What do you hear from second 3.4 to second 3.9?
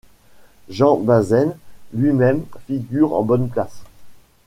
place.